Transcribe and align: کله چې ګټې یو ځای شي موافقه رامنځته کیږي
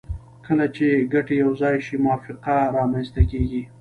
کله 0.45 0.65
چې 0.75 0.87
ګټې 1.13 1.35
یو 1.43 1.51
ځای 1.61 1.75
شي 1.85 1.95
موافقه 2.05 2.57
رامنځته 2.77 3.21
کیږي 3.31 3.61